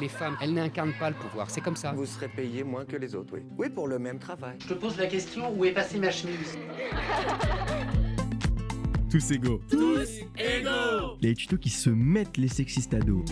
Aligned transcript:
Les 0.00 0.08
femmes, 0.08 0.36
elles 0.40 0.54
n'incarnent 0.54 0.94
pas 0.98 1.10
le 1.10 1.16
pouvoir, 1.16 1.50
c'est 1.50 1.60
comme 1.60 1.76
ça. 1.76 1.92
Vous 1.92 2.06
serez 2.06 2.28
payé 2.28 2.64
moins 2.64 2.86
que 2.86 2.96
les 2.96 3.14
autres, 3.14 3.34
oui. 3.34 3.40
Oui, 3.58 3.68
pour 3.68 3.86
le 3.86 3.98
même 3.98 4.18
travail. 4.18 4.56
Je 4.60 4.68
te 4.68 4.74
pose 4.74 4.96
la 4.96 5.06
question, 5.06 5.52
où 5.54 5.64
est 5.64 5.72
passée 5.72 5.98
ma 5.98 6.10
chemise? 6.10 6.56
Tous 9.10 9.30
égaux. 9.32 9.60
Tous 9.68 10.08
égaux 10.38 11.16
Les 11.20 11.34
tutos 11.34 11.58
qui 11.58 11.68
se 11.68 11.90
mettent 11.90 12.38
les 12.38 12.48
sexistes 12.48 12.94
à 12.94 13.00
dos. 13.00 13.24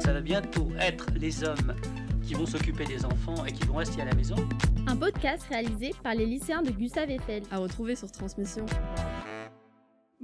Ça 0.00 0.12
va 0.12 0.20
bientôt 0.20 0.70
être 0.80 1.06
les 1.14 1.44
hommes 1.44 1.74
qui 2.22 2.34
vont 2.34 2.46
s'occuper 2.46 2.84
des 2.84 3.04
enfants 3.04 3.44
et 3.44 3.52
qui 3.52 3.64
vont 3.64 3.74
rester 3.74 4.02
à 4.02 4.06
la 4.06 4.14
maison. 4.14 4.36
Un 4.88 4.96
podcast 4.96 5.44
réalisé 5.48 5.92
par 6.02 6.14
les 6.14 6.26
lycéens 6.26 6.62
de 6.62 6.70
Gustave 6.70 7.10
Eiffel. 7.10 7.42
À 7.50 7.58
retrouver 7.58 7.94
sur 7.94 8.10
Transmission. 8.10 8.66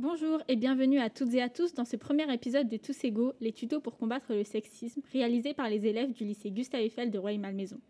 Bonjour 0.00 0.40
et 0.46 0.54
bienvenue 0.54 1.00
à 1.00 1.10
toutes 1.10 1.34
et 1.34 1.42
à 1.42 1.48
tous 1.48 1.74
dans 1.74 1.84
ce 1.84 1.96
premier 1.96 2.32
épisode 2.32 2.68
de 2.68 2.76
Tous 2.76 3.02
égaux, 3.02 3.32
les 3.40 3.50
tutos 3.50 3.80
pour 3.80 3.96
combattre 3.96 4.32
le 4.32 4.44
sexisme, 4.44 5.02
réalisé 5.12 5.54
par 5.54 5.68
les 5.68 5.86
élèves 5.86 6.12
du 6.12 6.24
lycée 6.24 6.52
Gustave 6.52 6.82
Eiffel 6.82 7.10
de 7.10 7.18
Rueil-Malmaison. 7.18 7.80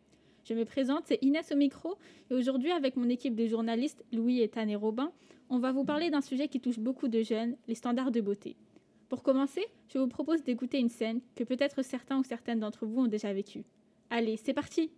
Je 0.42 0.54
me 0.54 0.64
présente, 0.64 1.02
c'est 1.04 1.18
Inès 1.20 1.52
au 1.52 1.56
micro, 1.56 1.98
et 2.30 2.34
aujourd'hui 2.34 2.70
avec 2.70 2.96
mon 2.96 3.10
équipe 3.10 3.34
de 3.34 3.46
journalistes 3.46 4.06
Louis, 4.10 4.40
Ethan 4.40 4.68
et 4.68 4.74
Robin, 4.74 5.12
on 5.50 5.58
va 5.58 5.70
vous 5.70 5.84
parler 5.84 6.08
d'un 6.08 6.22
sujet 6.22 6.48
qui 6.48 6.60
touche 6.60 6.78
beaucoup 6.78 7.08
de 7.08 7.20
jeunes, 7.20 7.56
les 7.66 7.74
standards 7.74 8.10
de 8.10 8.22
beauté. 8.22 8.56
Pour 9.10 9.22
commencer, 9.22 9.66
je 9.92 9.98
vous 9.98 10.08
propose 10.08 10.42
d'écouter 10.42 10.78
une 10.78 10.88
scène 10.88 11.20
que 11.36 11.44
peut-être 11.44 11.82
certains 11.82 12.18
ou 12.18 12.24
certaines 12.24 12.60
d'entre 12.60 12.86
vous 12.86 13.02
ont 13.02 13.06
déjà 13.06 13.34
vécue. 13.34 13.66
Allez, 14.08 14.38
c'est 14.38 14.54
parti 14.54 14.90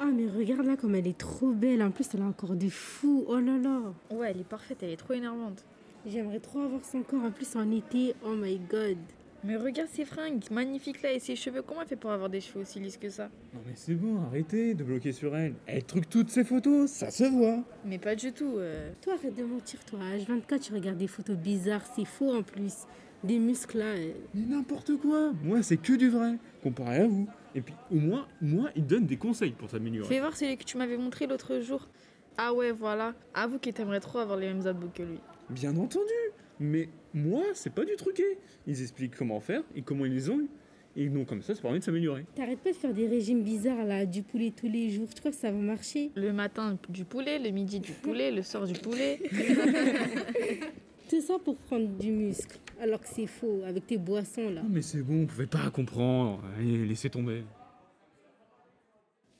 Ah 0.00 0.06
mais 0.14 0.26
regarde 0.28 0.64
là 0.66 0.76
comme 0.76 0.94
elle 0.94 1.06
est 1.08 1.18
trop 1.18 1.50
belle, 1.52 1.82
en 1.82 1.90
plus 1.90 2.08
elle 2.14 2.22
a 2.22 2.26
encore 2.26 2.54
des 2.54 2.70
fous, 2.70 3.24
oh 3.28 3.38
là 3.38 3.58
là 3.58 3.80
Ouais, 4.10 4.30
elle 4.30 4.40
est 4.40 4.48
parfaite, 4.48 4.78
elle 4.82 4.90
est 4.90 4.96
trop 4.96 5.14
énervante. 5.14 5.64
J'aimerais 6.06 6.38
trop 6.38 6.60
avoir 6.60 6.84
son 6.84 7.02
corps 7.02 7.24
en 7.24 7.30
plus 7.32 7.56
en 7.56 7.68
été, 7.72 8.14
oh 8.24 8.34
my 8.36 8.60
god 8.70 8.96
Mais 9.42 9.56
regarde 9.56 9.88
ses 9.90 10.04
fringues, 10.04 10.44
magnifiques 10.52 11.02
là, 11.02 11.12
et 11.12 11.18
ses 11.18 11.34
cheveux, 11.34 11.62
comment 11.62 11.82
elle 11.82 11.88
fait 11.88 11.96
pour 11.96 12.12
avoir 12.12 12.30
des 12.30 12.40
cheveux 12.40 12.60
aussi 12.60 12.78
lisses 12.78 12.96
que 12.96 13.10
ça? 13.10 13.24
Non 13.52 13.60
mais 13.66 13.72
c'est 13.74 13.94
bon, 13.94 14.20
arrêtez 14.22 14.74
de 14.74 14.84
bloquer 14.84 15.10
sur 15.12 15.36
elle. 15.36 15.54
Elle 15.66 15.82
truque 15.84 16.08
toutes 16.08 16.30
ses 16.30 16.44
photos, 16.44 16.88
ça 16.88 17.10
se 17.10 17.24
voit. 17.24 17.64
Mais 17.84 17.98
pas 17.98 18.14
du 18.14 18.32
tout. 18.32 18.54
euh. 18.58 18.92
Toi 19.02 19.14
arrête 19.14 19.34
de 19.34 19.42
mentir 19.42 19.84
toi, 19.84 19.98
à 20.00 20.16
H24 20.16 20.60
tu 20.60 20.72
regardes 20.74 20.98
des 20.98 21.08
photos 21.08 21.36
bizarres, 21.36 21.84
c'est 21.96 22.04
faux 22.04 22.32
en 22.36 22.42
plus. 22.42 22.86
Des 23.24 23.40
muscles 23.40 23.78
là, 23.78 23.84
euh. 23.96 24.12
Mais 24.32 24.46
n'importe 24.46 24.96
quoi. 24.98 25.32
Moi, 25.42 25.60
c'est 25.64 25.76
que 25.76 25.94
du 25.94 26.08
vrai, 26.08 26.34
comparé 26.62 26.98
à 26.98 27.08
vous. 27.08 27.26
Et 27.58 27.60
puis, 27.60 27.74
au 27.90 27.96
moins, 27.96 28.28
moi, 28.40 28.70
il 28.76 28.86
donne 28.86 29.04
des 29.04 29.16
conseils 29.16 29.50
pour 29.50 29.68
s'améliorer. 29.68 30.08
Fais 30.08 30.20
voir 30.20 30.36
celui 30.36 30.56
que 30.56 30.62
tu 30.62 30.76
m'avais 30.76 30.96
montré 30.96 31.26
l'autre 31.26 31.58
jour. 31.58 31.88
Ah 32.36 32.52
ouais, 32.52 32.70
voilà. 32.70 33.14
Avoue 33.34 33.58
que 33.58 33.68
t'aimerais 33.68 33.98
trop 33.98 34.20
avoir 34.20 34.38
les 34.38 34.46
mêmes 34.46 34.64
abdos 34.64 34.90
que 34.94 35.02
lui. 35.02 35.18
Bien 35.50 35.76
entendu. 35.76 36.12
Mais 36.60 36.88
moi, 37.12 37.42
c'est 37.54 37.74
pas 37.74 37.84
du 37.84 37.96
truqué. 37.96 38.22
Ils 38.68 38.80
expliquent 38.80 39.16
comment 39.16 39.40
faire 39.40 39.62
et 39.74 39.82
comment 39.82 40.04
ils 40.04 40.14
les 40.14 40.30
ont 40.30 40.38
eu. 40.38 40.48
Et 40.94 41.08
donc, 41.08 41.26
comme 41.26 41.42
ça, 41.42 41.56
ça 41.56 41.60
permet 41.60 41.80
de 41.80 41.84
s'améliorer. 41.84 42.26
T'arrêtes 42.36 42.60
pas 42.60 42.70
de 42.70 42.76
faire 42.76 42.94
des 42.94 43.08
régimes 43.08 43.42
bizarres 43.42 43.84
là, 43.84 44.06
du 44.06 44.22
poulet 44.22 44.52
tous 44.56 44.68
les 44.68 44.90
jours, 44.90 45.08
tu 45.12 45.18
crois 45.18 45.32
que 45.32 45.36
ça 45.36 45.50
va 45.50 45.58
marcher? 45.58 46.12
Le 46.14 46.32
matin, 46.32 46.78
du 46.88 47.04
poulet, 47.04 47.40
le 47.40 47.50
midi, 47.50 47.80
du 47.80 47.90
poulet, 47.90 48.30
le 48.30 48.42
soir, 48.42 48.66
du 48.66 48.74
poulet. 48.74 49.20
C'est 51.08 51.22
ça 51.22 51.38
pour 51.38 51.56
prendre 51.56 51.88
du 51.98 52.10
muscle, 52.10 52.58
alors 52.78 53.00
que 53.00 53.08
c'est 53.08 53.26
faux, 53.26 53.62
avec 53.64 53.86
tes 53.86 53.96
boissons 53.96 54.50
là. 54.50 54.62
Non 54.62 54.68
mais 54.68 54.82
c'est 54.82 55.00
bon, 55.00 55.20
vous 55.20 55.26
pouvez 55.26 55.46
pas 55.46 55.70
comprendre. 55.70 56.42
Allez, 56.58 56.86
laissez 56.86 57.08
tomber. 57.08 57.44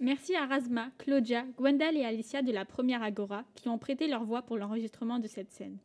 Merci 0.01 0.35
à 0.35 0.47
Razma, 0.47 0.91
Claudia, 0.97 1.45
Gwendal 1.59 1.97
et 1.97 2.05
Alicia 2.05 2.41
de 2.41 2.53
la 2.53 2.65
première 2.65 3.03
Agora 3.03 3.45
qui 3.55 3.69
ont 3.69 3.77
prêté 3.77 4.09
leur 4.09 4.25
voix 4.25 4.43
pour 4.43 4.57
l'enregistrement 4.57 5.19
de 5.19 5.27
cette 5.27 5.51
scène. 5.51 5.77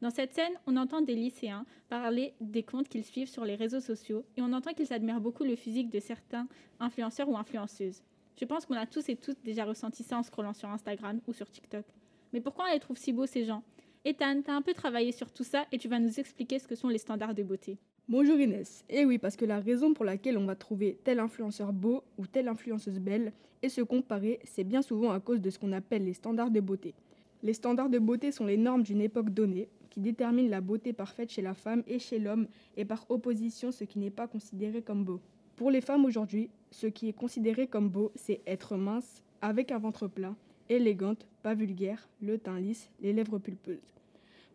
Dans 0.00 0.10
cette 0.10 0.32
scène, 0.32 0.52
on 0.66 0.76
entend 0.76 1.00
des 1.00 1.14
lycéens 1.14 1.64
parler 1.88 2.32
des 2.40 2.62
comptes 2.64 2.88
qu'ils 2.88 3.04
suivent 3.04 3.28
sur 3.28 3.44
les 3.44 3.54
réseaux 3.54 3.80
sociaux 3.80 4.24
et 4.36 4.42
on 4.42 4.52
entend 4.52 4.72
qu'ils 4.72 4.92
admirent 4.92 5.20
beaucoup 5.20 5.44
le 5.44 5.54
physique 5.54 5.90
de 5.90 6.00
certains 6.00 6.48
influenceurs 6.80 7.28
ou 7.28 7.36
influenceuses. 7.36 8.02
Je 8.40 8.46
pense 8.46 8.66
qu'on 8.66 8.74
a 8.74 8.86
tous 8.86 9.08
et 9.10 9.16
toutes 9.16 9.44
déjà 9.44 9.64
ressenti 9.64 10.02
ça 10.02 10.16
en 10.16 10.22
scrollant 10.22 10.54
sur 10.54 10.70
Instagram 10.70 11.20
ou 11.28 11.32
sur 11.34 11.48
TikTok. 11.48 11.84
Mais 12.32 12.40
pourquoi 12.40 12.64
on 12.68 12.72
les 12.72 12.80
trouve 12.80 12.96
si 12.96 13.12
beaux 13.12 13.26
ces 13.26 13.44
gens? 13.44 13.62
Ethan, 14.02 14.40
t'as 14.42 14.54
un 14.54 14.62
peu 14.62 14.72
travaillé 14.72 15.12
sur 15.12 15.30
tout 15.30 15.44
ça 15.44 15.66
et 15.72 15.76
tu 15.76 15.86
vas 15.86 15.98
nous 15.98 16.18
expliquer 16.18 16.58
ce 16.58 16.66
que 16.66 16.74
sont 16.74 16.88
les 16.88 16.96
standards 16.96 17.34
de 17.34 17.42
beauté. 17.42 17.76
Bonjour 18.08 18.38
Inès. 18.40 18.82
Eh 18.88 19.04
oui, 19.04 19.18
parce 19.18 19.36
que 19.36 19.44
la 19.44 19.60
raison 19.60 19.92
pour 19.92 20.06
laquelle 20.06 20.38
on 20.38 20.46
va 20.46 20.56
trouver 20.56 20.98
tel 21.04 21.20
influenceur 21.20 21.74
beau 21.74 22.02
ou 22.16 22.26
telle 22.26 22.48
influenceuse 22.48 22.98
belle 22.98 23.34
et 23.60 23.68
se 23.68 23.82
comparer, 23.82 24.40
c'est 24.44 24.64
bien 24.64 24.80
souvent 24.80 25.10
à 25.10 25.20
cause 25.20 25.42
de 25.42 25.50
ce 25.50 25.58
qu'on 25.58 25.72
appelle 25.72 26.06
les 26.06 26.14
standards 26.14 26.50
de 26.50 26.60
beauté. 26.60 26.94
Les 27.42 27.52
standards 27.52 27.90
de 27.90 27.98
beauté 27.98 28.32
sont 28.32 28.46
les 28.46 28.56
normes 28.56 28.84
d'une 28.84 29.02
époque 29.02 29.28
donnée 29.28 29.68
qui 29.90 30.00
déterminent 30.00 30.48
la 30.48 30.62
beauté 30.62 30.94
parfaite 30.94 31.30
chez 31.30 31.42
la 31.42 31.52
femme 31.52 31.82
et 31.86 31.98
chez 31.98 32.18
l'homme 32.18 32.48
et 32.78 32.86
par 32.86 33.04
opposition 33.10 33.70
ce 33.70 33.84
qui 33.84 33.98
n'est 33.98 34.08
pas 34.08 34.28
considéré 34.28 34.80
comme 34.80 35.04
beau. 35.04 35.20
Pour 35.56 35.70
les 35.70 35.82
femmes 35.82 36.06
aujourd'hui, 36.06 36.48
ce 36.70 36.86
qui 36.86 37.10
est 37.10 37.12
considéré 37.12 37.66
comme 37.66 37.90
beau, 37.90 38.12
c'est 38.14 38.40
être 38.46 38.76
mince, 38.76 39.22
avec 39.42 39.72
un 39.72 39.78
ventre 39.78 40.08
plat, 40.08 40.34
élégante, 40.70 41.26
pas 41.42 41.54
vulgaire, 41.54 42.08
le 42.22 42.38
teint 42.38 42.58
lisse, 42.58 42.88
les 43.02 43.12
lèvres 43.12 43.38
pulpeuses. 43.38 43.94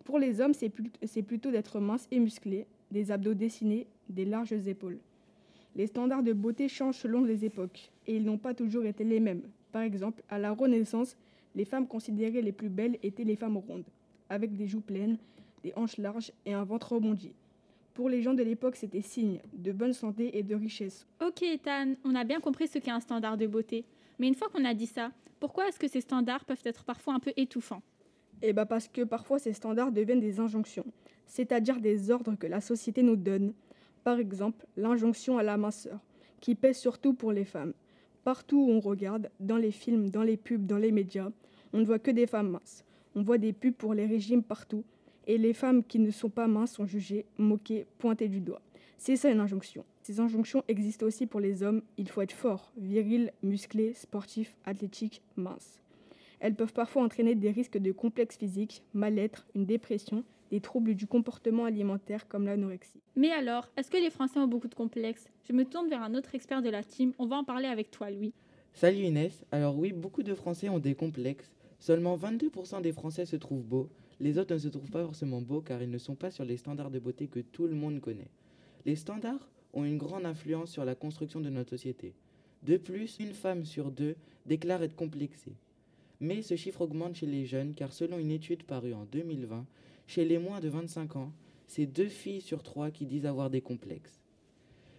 Pour 0.04 0.18
les 0.18 0.42
hommes, 0.42 0.54
c'est 0.54 0.70
plut- 0.70 0.98
c'est 1.06 1.22
plutôt 1.24 1.52
d'être 1.52 1.80
mince 1.80 2.08
et 2.12 2.20
musclé, 2.20 2.66
des 2.92 3.12
abdos 3.12 3.34
dessinés, 3.34 3.86
des 4.10 4.26
larges 4.26 4.54
épaules. 4.68 5.00
Les 5.76 5.88
standards 5.88 6.24
de 6.24 6.34
beauté 6.34 6.68
changent 6.70 6.98
selon 6.98 7.24
les 7.24 7.44
époques, 7.44 7.92
et 8.08 8.16
ils 8.16 8.24
n'ont 8.24 8.38
pas 8.38 8.54
toujours 8.54 8.86
été 8.86 9.04
les 9.04 9.20
mêmes. 9.20 9.42
Par 9.72 9.82
exemple, 9.82 10.24
à 10.30 10.40
la 10.40 10.52
Renaissance, 10.52 11.18
les 11.54 11.66
femmes 11.66 11.88
considérées 11.88 12.42
les 12.42 12.52
plus 12.54 12.70
belles 12.70 12.98
étaient 13.04 13.24
les 13.24 13.36
femmes 13.36 13.58
rondes, 13.58 13.86
avec 14.30 14.56
des 14.56 14.68
joues 14.68 14.82
pleines, 14.82 15.18
des 15.64 15.74
hanches 15.76 15.98
larges 15.98 16.32
et 16.46 16.54
un 16.54 16.64
ventre 16.64 16.94
rebondi. 16.94 17.32
Pour 17.94 18.10
les 18.10 18.22
gens 18.22 18.34
de 18.34 18.44
l'époque, 18.44 18.76
c'était 18.76 19.02
signe 19.02 19.40
de 19.54 19.72
bonne 19.72 19.94
santé 19.94 20.38
et 20.38 20.44
de 20.44 20.54
richesse. 20.54 21.08
Ok 21.26 21.42
Ethan, 21.44 21.96
on 22.04 22.14
a 22.14 22.24
bien 22.26 22.40
compris 22.42 22.68
ce 22.68 22.78
qu'est 22.78 22.92
un 22.92 23.00
standard 23.00 23.38
de 23.38 23.48
beauté. 23.48 23.86
Mais 24.20 24.28
une 24.28 24.36
fois 24.36 24.50
qu'on 24.50 24.66
a 24.66 24.74
dit 24.74 24.88
ça, 24.88 25.12
pourquoi 25.40 25.68
est-ce 25.68 25.80
que 25.80 25.88
ces 25.88 26.02
standards 26.02 26.46
peuvent 26.46 26.62
être 26.66 26.84
parfois 26.84 27.14
un 27.14 27.20
peu 27.20 27.34
étouffants? 27.38 27.82
Et 28.42 28.54
bah 28.54 28.66
parce 28.66 28.88
que 28.88 29.04
parfois 29.04 29.40
ces 29.40 29.54
standards 29.54 29.92
deviennent 29.92 30.20
des 30.20 30.40
injonctions, 30.40 30.86
c'est-à-dire 31.26 31.80
des 31.80 32.12
ordres 32.12 32.36
que 32.36 32.48
la 32.48 32.62
société 32.62 33.04
nous 33.04 33.16
donne. 33.16 33.54
Par 34.04 34.20
exemple, 34.20 34.66
l'injonction 34.78 35.38
à 35.38 35.44
la 35.44 35.58
minceur, 35.58 36.00
qui 36.42 36.56
pèse 36.56 36.78
surtout 36.78 37.14
pour 37.14 37.32
les 37.32 37.46
femmes. 37.46 37.74
Partout 38.24 38.58
où 38.58 38.72
on 38.72 38.80
regarde, 38.80 39.30
dans 39.40 39.58
les 39.58 39.72
films, 39.72 40.10
dans 40.10 40.24
les 40.24 40.38
pubs, 40.38 40.66
dans 40.66 40.78
les 40.78 40.92
médias, 40.92 41.30
on 41.74 41.80
ne 41.80 41.86
voit 41.86 42.00
que 42.00 42.12
des 42.12 42.28
femmes 42.28 42.50
minces. 42.50 42.84
On 43.16 43.22
voit 43.22 43.38
des 43.38 43.54
pubs 43.54 43.76
pour 43.76 43.94
les 43.94 44.06
régimes 44.06 44.44
partout, 44.44 44.84
et 45.28 45.38
les 45.38 45.54
femmes 45.54 45.84
qui 45.84 46.00
ne 46.00 46.12
sont 46.12 46.30
pas 46.30 46.48
minces 46.48 46.74
sont 46.74 46.86
jugées, 46.86 47.26
moquées, 47.38 47.86
pointées 47.98 48.28
du 48.28 48.42
doigt. 48.42 48.62
C'est 48.98 49.16
ça 49.16 49.30
une 49.30 49.40
injonction. 49.40 49.86
Ces 50.02 50.20
injonctions 50.20 50.64
existent 50.68 51.06
aussi 51.06 51.28
pour 51.28 51.40
les 51.40 51.64
hommes. 51.64 51.82
Il 51.98 52.10
faut 52.10 52.22
être 52.22 52.32
fort, 52.32 52.72
viril, 52.78 53.32
musclé, 53.44 53.94
sportif, 53.94 54.56
athlétique, 54.66 55.22
mince. 55.36 55.82
Elles 56.40 56.56
peuvent 56.56 56.74
parfois 56.74 57.04
entraîner 57.04 57.36
des 57.36 57.52
risques 57.52 57.78
de 57.78 57.92
complexes 57.92 58.38
physiques, 58.38 58.84
mal-être, 58.94 59.48
une 59.56 59.66
dépression, 59.66 60.24
des 60.52 60.62
troubles 60.62 60.96
du 60.96 61.08
comportement 61.08 61.66
alimentaire 61.66 62.28
comme 62.28 62.46
l'anorexie. 62.46 63.02
Mais 63.16 63.32
alors, 63.32 63.70
est-ce 63.78 63.90
que 63.90 63.98
les 63.98 64.10
Français 64.10 64.40
ont 64.40 64.48
beaucoup 64.48 64.68
de 64.68 64.76
complexes? 64.76 65.28
Je 65.48 65.54
me 65.54 65.66
tourne 65.66 65.90
vers 65.90 66.04
un 66.04 66.14
autre 66.14 66.36
expert 66.36 66.62
de 66.62 66.70
la 66.70 66.84
team, 66.84 67.14
on 67.18 67.26
va 67.26 67.38
en 67.38 67.44
parler 67.44 67.68
avec 67.68 67.92
toi 67.92 68.12
Louis. 68.12 68.34
Salut 68.74 69.04
Inès, 69.04 69.44
alors 69.52 69.78
oui, 69.78 69.94
beaucoup 69.94 70.24
de 70.24 70.34
Français 70.34 70.70
ont 70.70 70.80
des 70.80 70.96
complexes. 70.96 71.52
Seulement 71.80 72.18
22% 72.18 72.82
des 72.82 72.92
Français 72.92 73.26
se 73.26 73.36
trouvent 73.36 73.64
beaux. 73.64 73.90
Les 74.20 74.38
autres 74.38 74.54
ne 74.54 74.60
se 74.60 74.68
trouvent 74.68 74.92
pas 74.92 75.04
forcément 75.04 75.42
beaux 75.42 75.62
car 75.62 75.82
ils 75.82 75.90
ne 75.90 75.98
sont 75.98 76.16
pas 76.16 76.32
sur 76.32 76.46
les 76.46 76.58
standards 76.58 76.92
de 76.92 77.00
beauté 77.00 77.28
que 77.28 77.40
tout 77.40 77.68
le 77.68 77.76
monde 77.76 78.00
connaît. 78.00 78.30
Les 78.86 78.96
standards 78.96 79.50
ont 79.74 79.84
une 79.84 79.98
grande 79.98 80.28
influence 80.28 80.72
sur 80.72 80.86
la 80.86 80.94
construction 80.94 81.42
de 81.42 81.50
notre 81.50 81.72
société. 81.72 82.14
De 82.62 82.78
plus, 82.78 83.18
une 83.20 83.34
femme 83.34 83.66
sur 83.66 83.92
deux 83.92 84.16
déclare 84.46 84.84
être 84.84 84.96
complexée. 84.96 85.56
Mais 86.20 86.44
ce 86.44 86.56
chiffre 86.56 86.82
augmente 86.82 87.16
chez 87.16 87.26
les 87.26 87.46
jeunes 87.46 87.74
car 87.74 87.92
selon 87.92 88.20
une 88.20 88.32
étude 88.32 88.64
parue 88.64 88.94
en 88.94 89.06
2020, 89.06 89.66
chez 90.06 90.24
les 90.24 90.38
moins 90.38 90.60
de 90.60 90.70
25 90.70 91.16
ans, 91.16 91.32
c'est 91.68 91.88
deux 91.88 92.08
filles 92.08 92.42
sur 92.42 92.62
trois 92.62 92.92
qui 92.92 93.08
disent 93.08 93.26
avoir 93.26 93.50
des 93.50 93.62
complexes. 93.62 94.22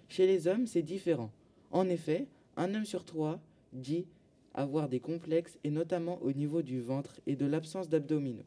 Chez 0.09 0.27
les 0.27 0.49
hommes, 0.49 0.67
c'est 0.67 0.83
différent. 0.83 1.31
En 1.71 1.89
effet, 1.89 2.27
un 2.57 2.75
homme 2.75 2.85
sur 2.85 3.05
trois 3.05 3.41
dit 3.73 4.07
avoir 4.53 4.89
des 4.89 5.01
complexes 5.01 5.59
et 5.63 5.71
notamment 5.71 6.21
au 6.23 6.33
niveau 6.33 6.63
du 6.63 6.81
ventre 6.81 7.21
et 7.27 7.37
de 7.37 7.47
l'absence 7.47 7.89
d'abdominaux. 7.89 8.47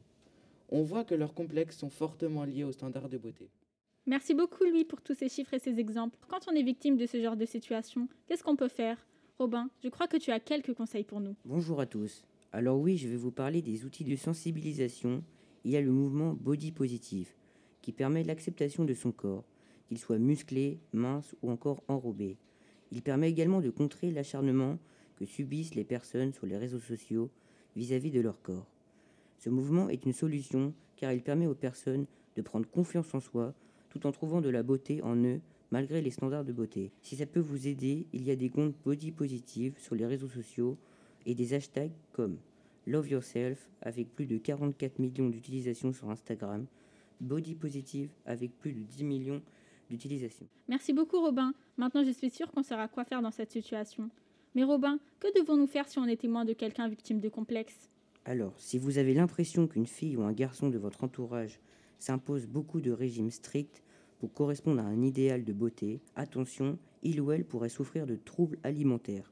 On 0.70 0.84
voit 0.84 1.06
que 1.06 1.16
leurs 1.16 1.34
complexes 1.34 1.78
sont 1.78 1.90
fortement 1.90 2.44
liés 2.44 2.66
aux 2.66 2.74
standards 2.74 3.10
de 3.10 3.18
beauté. 3.18 3.50
Merci 4.10 4.34
beaucoup 4.34 4.64
Louis 4.64 4.86
pour 4.86 5.04
tous 5.04 5.14
ces 5.14 5.30
chiffres 5.30 5.54
et 5.54 5.60
ces 5.60 5.80
exemples. 5.80 6.18
Quand 6.28 6.48
on 6.50 6.56
est 6.56 6.64
victime 6.64 6.98
de 6.98 7.06
ce 7.06 7.22
genre 7.22 7.38
de 7.38 7.46
situation, 7.46 8.10
qu'est-ce 8.26 8.44
qu'on 8.44 8.56
peut 8.56 8.68
faire? 8.68 8.98
Robin, 9.38 9.70
je 9.84 9.90
crois 9.90 10.08
que 10.08 10.18
tu 10.18 10.32
as 10.32 10.40
quelques 10.40 10.74
conseils 10.74 11.04
pour 11.04 11.20
nous. 11.20 11.36
Bonjour 11.46 11.80
à 11.80 11.86
tous. 11.86 12.24
Alors 12.52 12.80
oui, 12.80 12.98
je 12.98 13.08
vais 13.08 13.18
vous 13.18 13.30
parler 13.30 13.62
des 13.62 13.86
outils 13.86 14.04
de 14.04 14.16
sensibilisation. 14.16 15.24
Il 15.64 15.70
y 15.70 15.78
a 15.78 15.82
le 15.82 15.92
mouvement 15.92 16.34
Body 16.34 16.72
Positive, 16.72 17.30
qui 17.84 17.92
permet 17.92 18.24
l'acceptation 18.24 18.84
de 18.84 18.96
son 18.96 19.12
corps, 19.12 19.46
qu'il 19.86 20.00
soit 20.00 20.18
musclé, 20.18 20.80
mince 20.92 21.36
ou 21.44 21.52
encore 21.52 21.84
enrobé. 21.88 22.40
Il 22.92 23.04
permet 23.04 23.30
également 23.30 23.62
de 23.62 23.70
contrer 23.70 24.10
l'acharnement 24.10 24.80
que 25.18 25.26
subissent 25.26 25.76
les 25.76 25.86
personnes 25.86 26.34
sur 26.34 26.48
les 26.48 26.58
réseaux 26.58 26.80
sociaux 26.80 27.30
vis-à-vis 27.76 28.10
de 28.10 28.22
leur 28.22 28.42
corps. 28.42 28.72
Ce 29.38 29.52
mouvement 29.52 29.88
est 29.88 30.04
une 30.08 30.14
solution 30.14 30.74
car 30.96 31.14
il 31.14 31.22
permet 31.22 31.46
aux 31.46 31.54
personnes 31.54 32.08
de 32.36 32.42
prendre 32.42 32.68
confiance 32.68 33.14
en 33.14 33.20
soi, 33.20 33.54
tout 33.90 34.06
en 34.06 34.12
trouvant 34.12 34.42
de 34.42 34.50
la 34.50 34.64
beauté 34.64 35.02
en 35.02 35.16
eux 35.18 35.40
malgré 35.72 36.02
les 36.02 36.12
standards 36.12 36.46
de 36.46 36.52
beauté. 36.52 36.92
Si 37.02 37.16
ça 37.16 37.26
peut 37.26 37.40
vous 37.40 37.68
aider, 37.68 38.08
il 38.14 38.24
y 38.24 38.32
a 38.32 38.36
des 38.36 38.50
comptes 38.50 38.76
body 38.84 39.12
positive 39.12 39.76
sur 39.78 39.96
les 39.96 40.06
réseaux 40.06 40.28
sociaux 40.28 40.78
et 41.26 41.36
des 41.36 41.54
hashtags 41.54 41.92
comme 42.14 42.38
Love 42.88 43.10
Yourself 43.10 43.70
avec 43.82 44.14
plus 44.16 44.26
de 44.26 44.38
44 44.38 45.00
millions 45.00 45.30
d'utilisations 45.30 45.94
sur 45.94 46.10
Instagram, 46.10 46.66
Body 47.22 47.56
Positive 47.56 48.10
avec 48.26 48.58
plus 48.60 48.74
de 48.74 48.80
10 48.80 49.04
millions 49.04 49.42
d'utilisations. 49.90 50.48
Merci 50.68 50.94
beaucoup 50.94 51.20
Robin. 51.20 51.54
Maintenant 51.78 52.04
je 52.04 52.12
suis 52.12 52.30
sûre 52.30 52.52
qu'on 52.52 52.64
saura 52.64 52.88
quoi 52.88 53.06
faire 53.06 53.22
dans 53.22 53.32
cette 53.32 53.52
situation. 53.52 54.10
Mais 54.56 54.64
Robin, 54.64 55.00
que 55.20 55.28
devons-nous 55.40 55.68
faire 55.68 55.88
si 55.88 56.00
on 56.00 56.06
est 56.06 56.20
témoin 56.20 56.46
de 56.46 56.54
quelqu'un 56.54 56.88
victime 56.88 57.20
de 57.20 57.30
complexe? 57.30 57.90
Alors, 58.26 58.54
si 58.58 58.78
vous 58.78 58.98
avez 58.98 59.14
l'impression 59.14 59.68
qu'une 59.68 59.86
fille 59.86 60.18
ou 60.18 60.24
un 60.24 60.34
garçon 60.34 60.70
de 60.70 60.78
votre 60.78 61.04
entourage 61.04 61.60
s'impose 62.00 62.48
beaucoup 62.48 62.82
de 62.82 62.92
régimes 62.92 63.32
stricts 63.32 63.84
pour 64.20 64.34
correspondre 64.34 64.82
à 64.82 64.86
un 64.86 65.02
idéal 65.02 65.44
de 65.44 65.54
beauté, 65.54 66.02
attention, 66.16 66.78
il 67.04 67.22
ou 67.22 67.32
elle 67.32 67.46
pourrait 67.46 67.70
souffrir 67.70 68.06
de 68.06 68.16
troubles 68.16 68.58
alimentaires. 68.64 69.32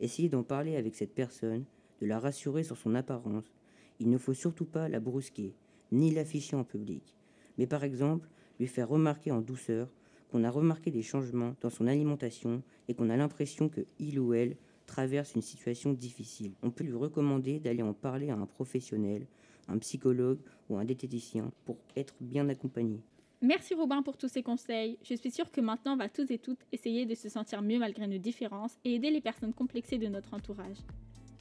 Essayez 0.00 0.28
d'en 0.28 0.42
parler 0.42 0.76
avec 0.76 0.94
cette 0.94 1.14
personne, 1.14 1.64
de 2.00 2.06
la 2.06 2.18
rassurer 2.18 2.62
sur 2.62 2.76
son 2.76 2.94
apparence. 2.94 3.56
Il 4.00 4.10
ne 4.10 4.18
faut 4.18 4.34
surtout 4.34 4.64
pas 4.64 4.88
la 4.88 5.00
brusquer, 5.00 5.54
ni 5.92 6.12
l'afficher 6.12 6.56
en 6.56 6.64
public, 6.64 7.16
mais 7.56 7.66
par 7.66 7.84
exemple 7.84 8.28
lui 8.60 8.66
faire 8.66 8.88
remarquer 8.88 9.30
en 9.30 9.40
douceur 9.40 9.88
qu'on 10.30 10.44
a 10.44 10.50
remarqué 10.50 10.90
des 10.90 11.02
changements 11.02 11.54
dans 11.60 11.70
son 11.70 11.86
alimentation 11.86 12.62
et 12.88 12.94
qu'on 12.94 13.10
a 13.10 13.16
l'impression 13.16 13.68
que 13.68 13.86
il 13.98 14.20
ou 14.20 14.34
elle 14.34 14.56
traverse 14.86 15.34
une 15.34 15.42
situation 15.42 15.92
difficile. 15.92 16.52
On 16.62 16.70
peut 16.70 16.84
lui 16.84 16.94
recommander 16.94 17.60
d'aller 17.60 17.82
en 17.82 17.94
parler 17.94 18.30
à 18.30 18.36
un 18.36 18.46
professionnel, 18.46 19.26
un 19.68 19.78
psychologue 19.78 20.40
ou 20.68 20.76
un 20.76 20.84
diététicien 20.84 21.50
pour 21.64 21.76
être 21.96 22.14
bien 22.20 22.48
accompagné. 22.48 23.00
Merci 23.40 23.74
Robin 23.74 24.02
pour 24.02 24.16
tous 24.16 24.28
ces 24.28 24.42
conseils. 24.42 24.98
Je 25.04 25.14
suis 25.14 25.30
sûre 25.30 25.52
que 25.52 25.60
maintenant 25.60 25.94
on 25.94 25.96
va 25.96 26.08
tous 26.08 26.28
et 26.30 26.38
toutes 26.38 26.58
essayer 26.72 27.06
de 27.06 27.14
se 27.14 27.28
sentir 27.28 27.62
mieux 27.62 27.78
malgré 27.78 28.06
nos 28.08 28.18
différences 28.18 28.76
et 28.84 28.96
aider 28.96 29.10
les 29.10 29.20
personnes 29.20 29.52
complexées 29.52 29.98
de 29.98 30.08
notre 30.08 30.34
entourage. 30.34 30.78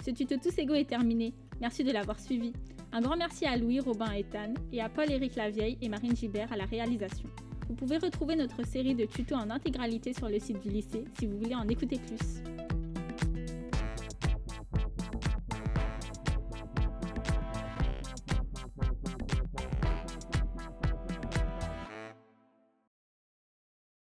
Ce 0.06 0.12
tuto 0.12 0.36
Tous 0.42 0.56
Égaux 0.60 0.76
est 0.76 0.88
terminé. 0.88 1.34
Merci 1.60 1.84
de 1.84 1.92
l'avoir 1.92 2.20
suivi. 2.20 2.54
Un 2.92 3.02
grand 3.02 3.18
merci 3.18 3.46
à 3.46 3.58
Louis, 3.58 3.80
Robin 3.80 4.12
et 4.12 4.24
Tan 4.24 4.54
et 4.72 4.80
à 4.80 4.90
Paul-Éric 4.90 5.36
Lavieille 5.36 5.78
et 5.82 5.90
Marine 5.90 6.16
Gibert 6.16 6.54
à 6.54 6.58
la 6.58 6.66
réalisation. 6.66 7.28
Vous 7.68 7.76
pouvez 7.76 7.98
retrouver 7.98 8.36
notre 8.36 8.66
série 8.66 8.96
de 8.96 9.06
tutos 9.06 9.36
en 9.36 9.50
intégralité 9.50 10.14
sur 10.14 10.30
le 10.30 10.40
site 10.40 10.62
du 10.62 10.70
lycée 10.70 11.04
si 11.20 11.26
vous 11.26 11.38
voulez 11.38 11.56
en 11.56 11.68
écouter 11.68 11.98
plus. 11.98 12.57